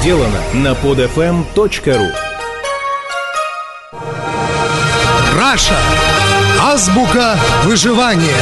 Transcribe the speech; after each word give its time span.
сделано 0.00 0.40
на 0.54 0.72
podfm.ru 0.72 2.10
Раша. 5.36 5.78
Азбука 6.58 7.38
выживания. 7.64 8.40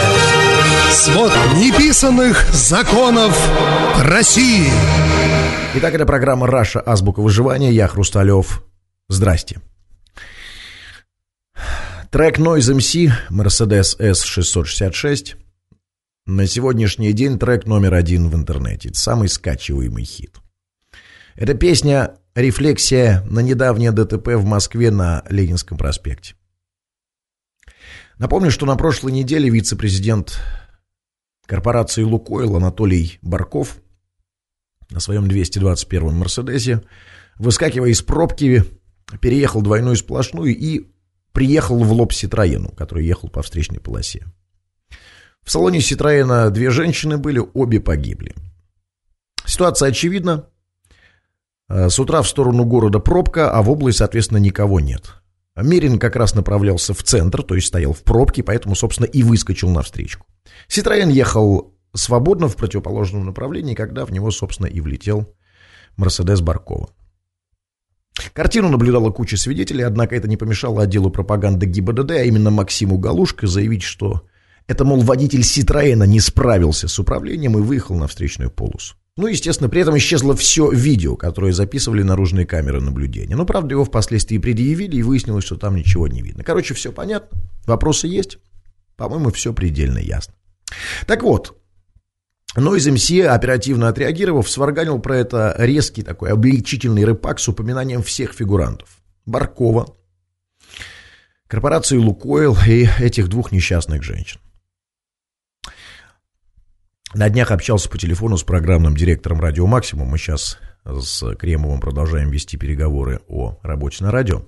Свод 0.93 1.33
неписанных 1.57 2.47
законов 2.53 3.37
России. 4.05 4.71
Итак, 5.75 5.95
это 5.95 6.07
программа 6.07 6.47
«Раша. 6.47 6.81
Азбука 6.81 7.21
выживания». 7.21 7.73
Я 7.73 7.89
Хрусталев. 7.89 8.65
Здрасте. 9.09 9.61
Трек 12.13 12.39
Noize 12.39 12.77
MC 12.77 13.11
Mercedes 13.31 13.99
S666. 13.99 15.35
На 16.27 16.47
сегодняшний 16.47 17.13
день 17.13 17.37
трек 17.37 17.67
номер 17.67 17.95
один 17.95 18.29
в 18.29 18.37
интернете. 18.37 18.91
Это 18.91 18.99
самый 18.99 19.29
скачиваемый 19.29 20.05
хит. 20.05 20.37
Эта 21.39 21.55
песня– 21.55 22.17
рефлексия 22.35 23.23
на 23.31 23.39
недавнее 23.39 23.93
ДТП 23.93 24.31
в 24.31 24.45
Москве 24.45 24.91
на 24.91 25.23
Ленинском 25.31 25.79
проспекте. 25.79 26.35
Напомню, 28.19 28.51
что 28.51 28.67
на 28.67 28.75
прошлой 28.75 29.13
неделе 29.13 29.49
вице-президент 29.49 30.41
корпорации 31.47 32.03
«Лукойл» 32.03 32.57
Анатолий 32.57 33.21
Барков 33.23 33.77
на 34.91 34.99
своем 34.99 35.27
221-м 35.27 36.13
«Мерседесе», 36.13 36.83
выскакивая 37.37 37.91
из 37.91 38.03
пробки, 38.03 38.65
переехал 39.21 39.63
двойную 39.63 39.95
сплошную 39.95 40.57
и 40.57 40.89
приехал 41.31 41.79
в 41.79 41.93
лоб 41.93 42.13
Ситроену, 42.13 42.73
который 42.73 43.07
ехал 43.07 43.29
по 43.29 43.43
встречной 43.43 43.79
полосе. 43.79 44.27
В 45.45 45.53
салоне 45.53 45.81
Ситроена 45.83 46.51
две 46.51 46.71
женщины 46.71 47.17
были, 47.17 47.41
обе 47.55 47.79
погибли. 47.79 48.35
Ситуация 49.47 49.91
очевидна. 49.91 50.49
С 51.69 51.99
утра 51.99 52.23
в 52.23 52.29
сторону 52.29 52.65
города 52.65 52.99
пробка, 52.99 53.51
а 53.51 53.63
в 53.63 53.71
область, 53.71 53.99
соответственно, 53.99 54.39
никого 54.39 54.81
нет. 54.81 55.15
Мерин 55.55 55.99
как 55.99 56.17
раз 56.17 56.35
направлялся 56.35 56.95
в 56.95 57.03
центр, 57.03 57.43
то 57.43 57.55
есть 57.55 57.67
стоял 57.67 57.93
в 57.93 58.03
пробке, 58.03 58.43
поэтому, 58.43 58.75
собственно, 58.75 59.07
и 59.07 59.23
выскочил 59.23 59.69
навстречу. 59.69 60.21
Ситроен 60.69 61.09
ехал 61.09 61.75
свободно 61.95 62.49
в 62.49 62.57
противоположном 62.57 63.27
направлении, 63.27 63.75
когда 63.75 64.05
в 64.05 64.13
него, 64.13 64.31
собственно, 64.31 64.67
и 64.67 64.81
влетел 64.81 65.35
Мерседес 65.97 66.41
Баркова. 66.41 66.91
Картину 68.33 68.69
наблюдала 68.69 69.11
куча 69.11 69.37
свидетелей, 69.37 69.83
однако 69.85 70.17
это 70.17 70.29
не 70.29 70.37
помешало 70.37 70.83
отделу 70.83 71.11
пропаганды 71.11 71.67
ГИБДД, 71.67 72.11
а 72.13 72.23
именно 72.23 72.51
Максиму 72.51 72.99
Галушко, 72.99 73.47
заявить, 73.47 73.83
что 73.83 74.23
это, 74.67 74.85
мол, 74.85 75.01
водитель 75.01 75.43
Ситроена 75.43 76.05
не 76.05 76.21
справился 76.21 76.89
с 76.89 76.99
управлением 76.99 77.59
и 77.59 77.63
выехал 77.63 77.97
на 77.97 78.07
встречную 78.07 78.51
полосу. 78.51 78.97
Ну, 79.19 79.27
естественно, 79.27 79.69
при 79.69 79.81
этом 79.81 79.99
исчезло 79.99 80.37
все 80.37 80.71
видео, 80.71 81.17
которое 81.17 81.53
записывали 81.53 82.05
наружные 82.05 82.47
камеры 82.47 82.81
наблюдения. 82.81 83.35
Но, 83.35 83.45
правда, 83.45 83.75
его 83.75 83.85
впоследствии 83.85 84.39
предъявили, 84.39 84.95
и 84.95 85.03
выяснилось, 85.03 85.43
что 85.43 85.57
там 85.57 85.75
ничего 85.75 86.07
не 86.07 86.23
видно. 86.23 86.45
Короче, 86.45 86.73
все 86.75 86.93
понятно. 86.93 87.37
Вопросы 87.67 88.07
есть? 88.07 88.39
По-моему, 88.97 89.33
все 89.33 89.53
предельно 89.53 89.99
ясно. 89.99 90.35
Так 91.09 91.25
вот, 91.25 91.61
Noise 92.55 92.95
MC, 92.95 93.27
оперативно 93.27 93.89
отреагировав, 93.89 94.49
сварганил 94.49 95.01
про 95.01 95.17
это 95.17 95.53
резкий 95.59 96.03
такой 96.03 96.31
обличительный 96.31 97.05
рыпак 97.05 97.41
с 97.41 97.49
упоминанием 97.49 98.05
всех 98.05 98.33
фигурантов. 98.33 99.01
Баркова, 99.27 99.97
корпорации 101.49 101.97
«Лукойл» 101.97 102.57
и 102.69 102.87
этих 103.01 103.27
двух 103.27 103.51
несчастных 103.51 104.05
женщин. 104.05 104.39
На 107.15 107.31
днях 107.31 107.51
общался 107.51 107.89
по 107.89 107.97
телефону 107.97 108.37
с 108.37 108.43
программным 108.43 108.95
директором 108.95 109.41
«Радио 109.41 109.67
Максимум». 109.67 110.09
Мы 110.09 110.19
сейчас 110.19 110.59
с 110.85 111.35
Кремовым 111.37 111.81
продолжаем 111.81 112.31
вести 112.31 112.59
переговоры 112.59 113.21
о 113.29 113.59
работе 113.63 114.05
на 114.05 114.11
радио. 114.11 114.43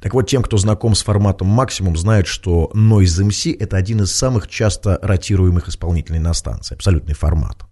Так 0.00 0.12
вот, 0.12 0.28
тем, 0.28 0.42
кто 0.42 0.56
знаком 0.56 0.96
с 0.96 1.02
форматом 1.02 1.46
«Максимум», 1.46 1.96
знает, 1.96 2.26
что 2.26 2.72
Noise 2.74 3.28
MC– 3.28 3.56
это 3.60 3.76
один 3.76 4.02
из 4.02 4.12
самых 4.12 4.48
часто 4.48 4.98
ротируемых 5.00 5.68
исполнителей 5.68 6.18
на 6.18 6.34
станции, 6.34 6.74
абсолютный 6.74 7.14
формат. 7.14 7.62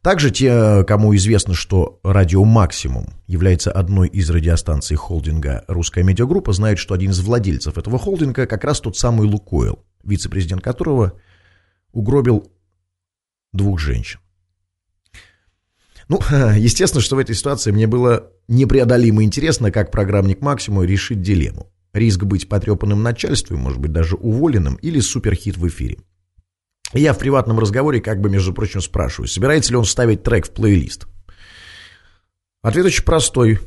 Также 0.00 0.30
те, 0.30 0.84
кому 0.84 1.14
известно, 1.14 1.52
что 1.52 2.00
радио 2.02 2.42
«Максимум» 2.44 3.10
является 3.26 3.70
одной 3.70 4.08
из 4.08 4.30
радиостанций 4.30 4.96
холдинга 4.96 5.62
«Русская 5.68 6.04
медиагруппа», 6.04 6.54
знают, 6.54 6.78
что 6.78 6.94
один 6.94 7.10
из 7.10 7.20
владельцев 7.20 7.76
этого 7.76 7.98
холдинга 7.98 8.46
как 8.46 8.64
раз 8.64 8.80
тот 8.80 8.96
самый 8.96 9.26
Лукойл, 9.26 9.84
вице-президент 10.02 10.62
которого– 10.62 11.12
угробил 11.92 12.50
двух 13.52 13.78
женщин. 13.78 14.20
Ну, 16.08 16.18
естественно, 16.56 17.00
что 17.00 17.16
в 17.16 17.20
этой 17.20 17.34
ситуации 17.34 17.70
мне 17.70 17.86
было 17.86 18.30
непреодолимо 18.48 19.22
интересно, 19.22 19.70
как 19.70 19.90
программник 19.90 20.40
Максиму 20.40 20.82
решить 20.82 21.22
дилемму. 21.22 21.72
Риск 21.92 22.24
быть 22.24 22.48
потрепанным 22.48 23.02
начальством, 23.02 23.60
может 23.60 23.78
быть, 23.78 23.92
даже 23.92 24.16
уволенным, 24.16 24.76
или 24.76 25.00
суперхит 25.00 25.56
в 25.56 25.68
эфире. 25.68 25.98
Я 26.94 27.12
в 27.12 27.18
приватном 27.18 27.58
разговоре 27.58 28.00
как 28.00 28.20
бы, 28.20 28.28
между 28.28 28.52
прочим, 28.52 28.80
спрашиваю, 28.80 29.28
собирается 29.28 29.70
ли 29.70 29.76
он 29.76 29.84
ставить 29.84 30.22
трек 30.22 30.46
в 30.46 30.50
плейлист. 30.50 31.06
Ответ 32.62 32.86
очень 32.86 33.04
простой. 33.04 33.58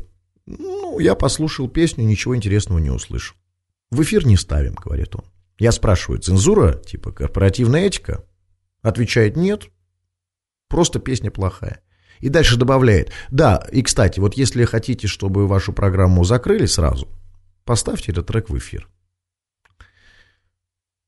Ну, 0.46 1.00
я 1.00 1.16
послушал 1.16 1.68
песню, 1.68 2.06
ничего 2.06 2.36
интересного 2.36 2.80
не 2.80 2.92
услышал. 2.92 3.36
В 3.92 4.02
эфир 4.04 4.26
не 4.26 4.38
ставим, 4.38 4.74
говорит 4.76 5.16
он. 5.16 5.24
Я 5.58 5.72
спрашиваю, 5.72 6.22
цензура, 6.22 6.74
типа 6.74 7.12
корпоративная 7.12 7.86
этика? 7.86 8.26
Отвечает, 8.82 9.38
нет, 9.38 9.70
просто 10.68 11.00
песня 11.00 11.32
плохая. 11.32 11.82
И 12.20 12.30
дальше 12.30 12.58
добавляет, 12.58 13.12
да, 13.32 13.66
и 13.72 13.82
кстати, 13.82 14.20
вот 14.20 14.36
если 14.36 14.66
хотите, 14.66 15.08
чтобы 15.08 15.48
вашу 15.48 15.74
программу 15.74 16.24
закрыли 16.24 16.66
сразу, 16.66 17.08
поставьте 17.66 18.12
этот 18.12 18.28
трек 18.28 18.50
в 18.50 18.58
эфир. 18.58 18.88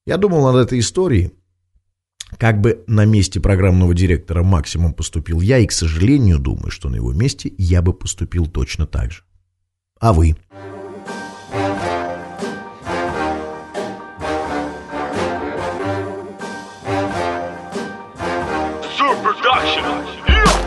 Я 0.06 0.18
думал 0.18 0.52
над 0.52 0.68
этой 0.68 0.80
историей, 0.80 1.34
как 2.38 2.60
бы 2.60 2.84
на 2.88 3.06
месте 3.06 3.40
программного 3.40 3.94
директора 3.94 4.44
максимум 4.44 4.94
поступил 4.94 5.40
я, 5.42 5.60
и, 5.60 5.68
к 5.68 5.72
сожалению, 5.72 6.40
думаю, 6.40 6.72
что 6.72 6.90
на 6.90 6.96
его 6.96 7.14
месте 7.14 7.54
я 7.58 7.82
бы 7.82 7.94
поступил 7.94 8.48
точно 8.48 8.86
так 8.86 9.12
же. 9.12 9.24
А 10.00 10.14
вы? 10.14 10.36
Auction. 19.58 20.07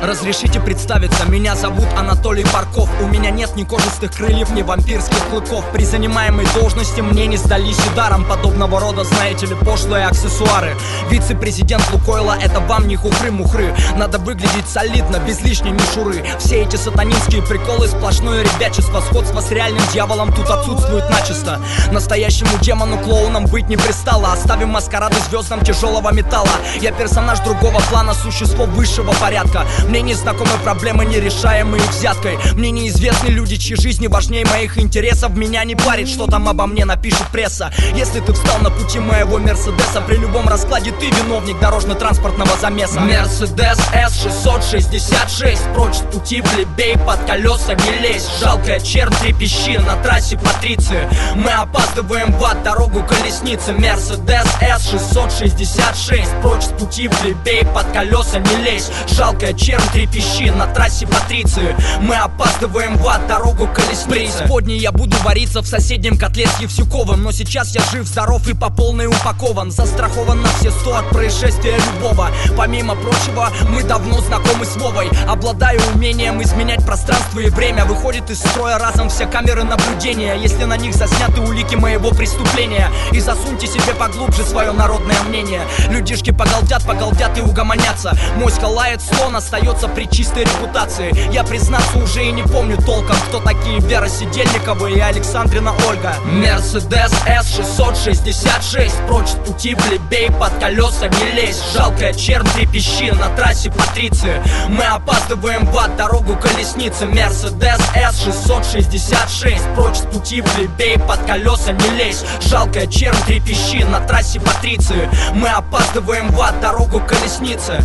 Разрешите 0.03 0.61
представиться, 0.61 1.27
меня 1.27 1.55
зовут 1.55 1.87
Анатолий 1.95 2.45
Парков. 2.45 2.89
У 3.03 3.07
меня 3.07 3.31
нет 3.31 3.55
ни 3.55 3.65
кожистых 3.65 4.13
крыльев, 4.13 4.51
ни 4.51 4.63
вампирских 4.63 5.23
клыков. 5.29 5.63
При 5.73 5.85
занимаемой 5.85 6.47
должности 6.55 7.03
мне 7.03 7.27
не 7.27 7.37
сдались 7.37 7.79
ударом 7.93 8.25
Подобного 8.25 8.81
рода, 8.81 9.05
знаете 9.05 9.45
ли, 9.45 9.55
пошлые 9.55 10.07
аксессуары. 10.07 10.75
Вице-президент 11.11 11.83
Лукойла, 11.93 12.35
это 12.41 12.61
вам 12.61 12.89
не 12.89 12.97
хухры-мухры. 12.97 13.75
Надо 13.97 14.19
выглядеть 14.19 14.69
солидно, 14.69 15.19
без 15.19 15.43
лишней 15.43 15.73
мишуры. 15.73 16.25
Все 16.39 16.63
эти 16.63 16.77
сатанинские 16.77 17.43
приколы, 17.43 17.87
сплошное 17.87 18.43
ребячество 18.43 19.01
Сходство 19.01 19.41
с 19.41 19.51
реальным 19.51 19.83
дьяволом 19.93 20.33
тут 20.33 20.49
отсутствует 20.49 21.11
начисто. 21.11 21.61
Настоящему 21.93 22.51
демону-клоуном 22.63 23.47
быть 23.47 23.69
не 23.69 23.77
пристало. 23.77 24.33
Оставим 24.33 24.71
маскарады 24.71 25.17
звездам 25.29 25.63
тяжелого 25.63 26.11
металла. 26.13 26.49
Я 26.81 26.93
персонаж 26.93 27.41
другого 27.41 27.81
плана, 27.91 28.15
существо 28.15 28.65
высшего 28.65 29.13
порядка 29.21 29.67
мне 29.91 30.03
не 30.03 30.15
знакомы 30.15 30.53
проблемы, 30.63 31.05
нерешаемые 31.05 31.83
взяткой. 31.91 32.39
Мне 32.55 32.71
неизвестны 32.71 33.27
люди, 33.27 33.57
чьи 33.57 33.75
жизни 33.75 34.07
важнее 34.07 34.47
моих 34.47 34.79
интересов. 34.79 35.37
Меня 35.37 35.65
не 35.65 35.75
парит, 35.75 36.09
что 36.09 36.27
там 36.27 36.49
обо 36.49 36.69
мне 36.69 36.85
напишет 36.85 37.27
пресса. 37.33 37.73
Если 37.97 38.21
ты 38.21 38.33
встал 38.33 38.61
на 38.61 38.71
пути 38.71 39.01
моего 39.01 39.39
Мерседеса 39.39 40.01
При 40.07 40.17
любом 40.17 40.49
раскладе 40.49 40.93
ты 40.93 41.07
виновник 41.07 41.59
дорожно-транспортного 41.59 42.57
замеса. 42.61 43.01
Мерседес 43.01 43.79
S666 43.93 45.75
Прочь 45.75 45.97
с 45.97 46.03
пути 46.03 46.41
плебей, 46.41 46.97
под 46.97 47.25
колеса 47.25 47.75
не 47.75 47.99
лезь. 47.99 48.29
Жалкая 48.41 48.79
чернь 48.79 49.13
трепещи 49.21 49.77
на 49.79 49.97
трассе 50.05 50.39
Патриции. 50.39 51.09
Мы 51.35 51.51
опаздываем 51.51 52.31
в 52.33 52.45
ад, 52.45 52.63
дорогу 52.63 53.03
колесницы 53.03 53.73
Мерседес 53.73 54.47
S666 54.61 56.43
Прочь 56.43 56.63
с 56.63 56.69
пути 56.69 57.09
плебей, 57.09 57.65
под 57.75 57.91
колеса 57.91 58.39
не 58.39 58.57
лезь. 58.63 58.89
Жалкая 59.09 59.53
чернь 59.53 59.80
чем 59.81 59.93
трепещи 59.93 60.51
на 60.51 60.67
трассе 60.67 61.07
Патриции. 61.07 61.77
Мы 62.01 62.17
опаздываем 62.17 62.97
в 62.97 63.09
ад, 63.09 63.27
дорогу 63.27 63.67
колесницы 63.69 64.09
Преисподней 64.09 64.79
я 64.79 64.93
буду 64.93 65.17
вариться 65.19 65.63
в 65.63 65.67
соседнем 65.67 66.19
котле 66.19 66.47
с 66.47 66.61
Евсюковым 66.61 67.23
Но 67.23 67.33
сейчас 67.33 67.75
я 67.75 67.83
жив, 67.91 68.07
здоров 68.07 68.47
и 68.49 68.55
по 68.55 68.71
полной 68.71 69.07
упакован. 69.07 69.71
Застрахован 69.71 70.43
на 70.43 70.49
все 70.49 70.71
сто 70.71 70.97
от 70.97 71.09
происшествия 71.11 71.77
любого. 71.77 72.31
Помимо 72.57 72.95
прочего, 72.95 73.51
мы 73.69 73.83
давно 73.83 74.21
знакомы 74.21 74.65
с 74.65 74.77
Вовой. 74.77 75.11
Обладаю 75.29 75.81
умением 75.95 76.43
изменять 76.43 76.85
пространство 76.85 77.41
и 77.41 77.49
время. 77.51 77.85
Выходит 77.85 78.31
из 78.31 78.39
строя 78.39 78.79
разом 78.79 79.09
все 79.09 79.27
камеры 79.27 79.65
наблюдения. 79.65 80.35
Если 80.35 80.65
на 80.65 80.77
них 80.77 80.95
засняты 80.95 81.41
улики 81.41 81.75
моего 81.75 82.11
преступления 82.11 82.91
И 83.13 83.21
засуньте 83.21 83.67
себе 83.67 83.95
поглубже 83.99 84.45
свое 84.45 84.73
народное 84.73 85.21
мнение. 85.23 85.63
Людишки 85.89 86.31
поголдят, 86.31 86.85
поголдят 86.85 87.37
и 87.39 87.41
угомонятся. 87.41 88.17
Мой 88.37 88.51
Моська 88.51 88.65
лает 88.67 89.01
слон, 89.01 89.37
остается 89.37 89.70
при 89.71 90.07
чистой 90.07 90.45
репутации. 90.45 91.15
Я, 91.33 91.45
признаться, 91.45 91.99
уже 91.99 92.25
и 92.25 92.33
не 92.33 92.43
помню 92.43 92.77
толком, 92.77 93.17
кто 93.29 93.41
такие 93.41 93.79
Вера 93.81 94.09
Сидельникова 94.09 94.87
и 94.89 94.99
Александрина 94.99 95.73
Ольга. 95.89 96.15
Мерседес 96.25 97.13
С666 97.25 99.07
Прочь 99.07 99.31
пути 99.47 99.75
плебей, 99.75 100.31
под 100.31 100.53
колеса 100.59 101.09
не 101.09 101.31
лезь. 101.33 101.63
Жалкая 101.73 102.13
чернь 102.13 102.47
трепещи 102.49 103.11
на 103.11 103.35
трассе 103.37 103.71
Патриции. 103.71 104.43
Мы 104.69 104.85
опаздываем 104.85 105.67
в 105.67 105.79
ад, 105.79 105.97
дорогу 105.97 106.37
колесницы 106.37 107.07
Мерседес 107.07 107.79
С666 107.95 109.75
Прочь 109.75 109.99
пути 110.13 110.43
плебей, 110.43 110.99
под 110.99 111.21
колеса 111.27 111.73
не 111.73 111.91
лезь. 111.91 112.25
Жалкая 112.41 112.87
чернь 112.87 113.17
трепещи 113.27 113.85
на 113.85 114.01
трассе 114.01 114.41
Патриции. 114.41 115.09
Мы 115.35 115.49
опаздываем 115.49 116.29
в 116.31 116.41
ад, 116.41 116.61
дорогу 116.61 117.01
колесницы 117.01 117.83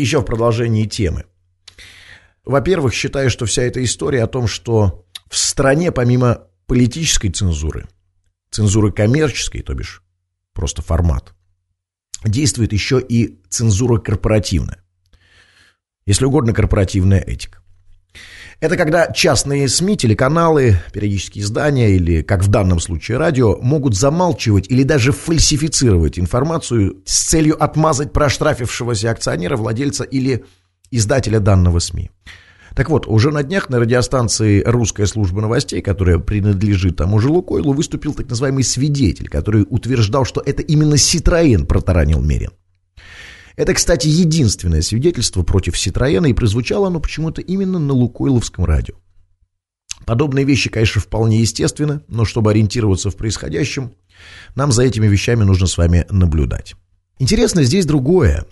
еще 0.00 0.20
в 0.20 0.24
продолжении 0.24 0.86
темы. 0.86 1.26
Во-первых, 2.44 2.92
считаю, 2.92 3.30
что 3.30 3.46
вся 3.46 3.62
эта 3.62 3.82
история 3.84 4.24
о 4.24 4.28
том, 4.28 4.46
что 4.46 5.06
в 5.28 5.36
стране 5.36 5.92
помимо 5.92 6.48
политической 6.66 7.28
цензуры, 7.28 7.86
цензуры 8.50 8.92
коммерческой, 8.92 9.62
то 9.62 9.74
бишь 9.74 10.02
просто 10.52 10.82
формат, 10.82 11.34
действует 12.24 12.72
еще 12.72 13.00
и 13.00 13.40
цензура 13.48 13.98
корпоративная. 13.98 14.82
Если 16.04 16.24
угодно, 16.24 16.52
корпоративная 16.52 17.20
этика. 17.20 17.61
Это 18.62 18.76
когда 18.76 19.10
частные 19.10 19.68
СМИ, 19.68 19.96
телеканалы, 19.96 20.76
периодические 20.92 21.42
издания 21.42 21.96
или, 21.96 22.22
как 22.22 22.44
в 22.44 22.48
данном 22.48 22.78
случае, 22.78 23.18
радио, 23.18 23.56
могут 23.60 23.96
замалчивать 23.96 24.70
или 24.70 24.84
даже 24.84 25.10
фальсифицировать 25.10 26.16
информацию 26.16 27.02
с 27.04 27.24
целью 27.24 27.60
отмазать 27.60 28.12
проштрафившегося 28.12 29.10
акционера, 29.10 29.56
владельца 29.56 30.04
или 30.04 30.44
издателя 30.92 31.40
данного 31.40 31.80
СМИ. 31.80 32.12
Так 32.76 32.88
вот, 32.88 33.08
уже 33.08 33.32
на 33.32 33.42
днях 33.42 33.68
на 33.68 33.80
радиостанции 33.80 34.62
«Русская 34.64 35.06
служба 35.06 35.40
новостей», 35.40 35.82
которая 35.82 36.18
принадлежит 36.18 36.98
тому 36.98 37.18
же 37.18 37.30
Лукойлу, 37.30 37.72
выступил 37.72 38.14
так 38.14 38.30
называемый 38.30 38.62
свидетель, 38.62 39.28
который 39.28 39.66
утверждал, 39.68 40.24
что 40.24 40.40
это 40.40 40.62
именно 40.62 40.96
Ситроен 40.96 41.66
протаранил 41.66 42.20
Мерин. 42.20 42.50
Это, 43.56 43.74
кстати, 43.74 44.08
единственное 44.08 44.82
свидетельство 44.82 45.42
против 45.42 45.78
Ситроена, 45.78 46.26
и 46.26 46.32
прозвучало 46.32 46.88
оно 46.88 47.00
почему-то 47.00 47.40
именно 47.40 47.78
на 47.78 47.92
Лукойловском 47.92 48.64
радио. 48.64 48.94
Подобные 50.06 50.44
вещи, 50.44 50.68
конечно, 50.68 51.00
вполне 51.00 51.40
естественны, 51.40 52.00
но 52.08 52.24
чтобы 52.24 52.50
ориентироваться 52.50 53.10
в 53.10 53.16
происходящем, 53.16 53.92
нам 54.54 54.72
за 54.72 54.82
этими 54.82 55.06
вещами 55.06 55.44
нужно 55.44 55.66
с 55.66 55.78
вами 55.78 56.06
наблюдать. 56.10 56.74
Интересно 57.18 57.62
здесь 57.62 57.86
другое. 57.86 58.46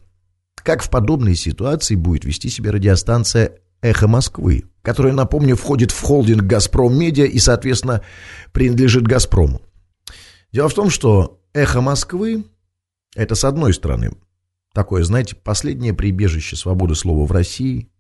Как 0.55 0.83
в 0.83 0.91
подобной 0.91 1.35
ситуации 1.35 1.95
будет 1.95 2.25
вести 2.25 2.51
себя 2.51 2.71
радиостанция 2.73 3.59
«Эхо 3.81 4.07
Москвы», 4.07 4.65
которая, 4.83 5.13
напомню, 5.13 5.57
входит 5.57 5.91
в 5.91 6.01
холдинг 6.01 6.43
«Газпром 6.43 6.97
Медиа» 6.97 7.25
и, 7.25 7.39
соответственно, 7.39 8.03
принадлежит 8.53 9.05
«Газпрому». 9.05 9.63
Дело 10.53 10.69
в 10.69 10.75
том, 10.75 10.91
что 10.91 11.41
«Эхо 11.55 11.81
Москвы»— 11.81 12.45
это, 13.17 13.35
с 13.35 13.45
одной 13.45 13.73
стороны, 13.75 14.13
Такое, 14.73 15.03
знаете, 15.03 15.35
последнее 15.35 15.95
прибежище 15.95 16.57
свободы 16.57 16.95
слова 16.95 17.27
в 17.27 17.33
России. 17.33 17.91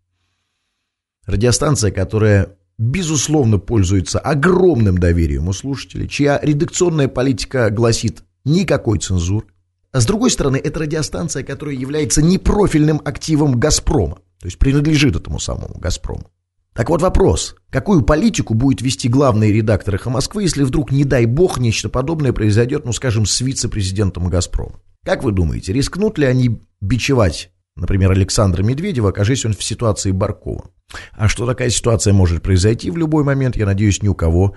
Радиостанция, 1.26 1.90
которая, 1.90 2.56
безусловно, 2.78 3.58
пользуется 3.58 4.20
огромным 4.20 4.98
доверием 4.98 5.48
у 5.48 5.52
слушателей, 5.52 6.08
чья 6.08 6.38
редакционная 6.40 7.08
политика 7.08 7.70
гласит 7.70 8.22
никакой 8.44 8.98
цензуры. 8.98 9.46
А 9.92 10.00
с 10.00 10.06
другой 10.06 10.30
стороны, 10.30 10.56
это 10.56 10.80
радиостанция, 10.80 11.42
которая 11.42 11.74
является 11.74 12.22
непрофильным 12.22 13.00
активом 13.04 13.58
«Газпрома», 13.58 14.18
то 14.38 14.46
есть 14.46 14.58
принадлежит 14.58 15.16
этому 15.16 15.40
самому 15.40 15.74
«Газпрому». 15.78 16.30
Так 16.72 16.88
вот 16.88 17.02
вопрос, 17.02 17.56
какую 17.70 18.02
политику 18.02 18.54
будет 18.54 18.80
вести 18.80 19.08
главный 19.08 19.52
редактор 19.52 19.96
«Эхо 19.96 20.08
Москвы», 20.08 20.44
если 20.44 20.62
вдруг, 20.62 20.92
не 20.92 21.04
дай 21.04 21.26
бог, 21.26 21.58
нечто 21.58 21.88
подобное 21.88 22.32
произойдет, 22.32 22.84
ну, 22.84 22.92
скажем, 22.92 23.26
с 23.26 23.40
вице-президентом 23.40 24.28
«Газпрома»? 24.28 24.78
Как 25.04 25.24
вы 25.24 25.32
думаете, 25.32 25.72
рискнут 25.72 26.18
ли 26.18 26.26
они 26.26 26.60
бичевать, 26.80 27.52
например, 27.74 28.10
Александра 28.10 28.62
Медведева, 28.62 29.10
окажись 29.10 29.46
он 29.46 29.54
в 29.54 29.62
ситуации 29.62 30.10
Баркова? 30.10 30.70
А 31.12 31.28
что 31.28 31.46
такая 31.46 31.70
ситуация 31.70 32.12
может 32.12 32.42
произойти 32.42 32.90
в 32.90 32.96
любой 32.96 33.24
момент, 33.24 33.56
я 33.56 33.64
надеюсь, 33.64 34.02
ни 34.02 34.08
у 34.08 34.14
кого 34.14 34.56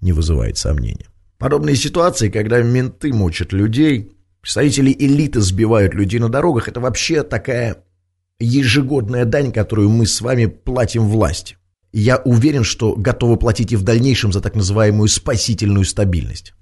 не 0.00 0.12
вызывает 0.12 0.56
сомнения. 0.56 1.06
Подобные 1.38 1.74
ситуации, 1.74 2.28
когда 2.28 2.62
менты 2.62 3.12
мучат 3.12 3.52
людей, 3.52 4.12
представители 4.40 4.94
элиты 4.96 5.40
сбивают 5.40 5.94
людей 5.94 6.20
на 6.20 6.28
дорогах, 6.28 6.68
это 6.68 6.80
вообще 6.80 7.22
такая 7.22 7.84
ежегодная 8.38 9.24
дань, 9.24 9.52
которую 9.52 9.88
мы 9.88 10.06
с 10.06 10.20
вами 10.20 10.46
платим 10.46 11.08
власти. 11.08 11.56
Я 11.92 12.18
уверен, 12.18 12.62
что 12.62 12.94
готовы 12.94 13.36
платить 13.36 13.72
и 13.72 13.76
в 13.76 13.82
дальнейшем 13.82 14.32
за 14.32 14.40
так 14.40 14.54
называемую 14.54 15.08
спасительную 15.08 15.84
стабильность. 15.84 16.54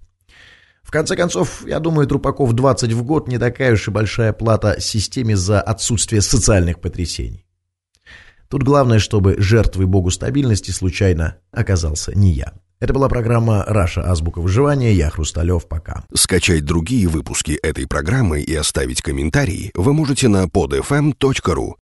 В 0.89 0.91
конце 0.91 1.17
концов, 1.17 1.67
я 1.67 1.81
думаю, 1.81 2.07
Трупаков 2.07 2.55
20 2.55 2.95
в 2.95 3.03
год 3.03 3.29
не 3.29 3.37
такая 3.37 3.75
уж 3.75 3.89
и 3.89 3.91
большая 3.91 4.33
плата 4.33 4.81
системе 4.81 5.37
за 5.37 5.61
отсутствие 5.61 6.23
социальных 6.23 6.81
потрясений. 6.81 7.45
Тут 8.49 8.63
главное, 8.63 8.99
чтобы 8.99 9.37
жертвой 9.39 9.85
богу 9.85 10.11
стабильности 10.11 10.71
случайно 10.71 11.37
оказался 11.53 12.17
не 12.17 12.33
я. 12.33 12.55
Это 12.81 12.95
была 12.95 13.11
программа 13.11 13.65
«Раша. 13.67 14.11
Азбука 14.11 14.41
выживания». 14.41 14.95
Я 14.95 15.11
Хрусталев. 15.11 15.69
Пока. 15.69 16.05
Скачать 16.15 16.65
другие 16.65 17.07
выпуски 17.07 17.59
этой 17.63 17.87
программы 17.87 18.41
и 18.41 18.55
оставить 18.55 19.03
комментарии 19.03 19.73
вы 19.75 19.93
можете 19.93 20.29
на 20.29 20.47
podfm.ru. 20.47 21.75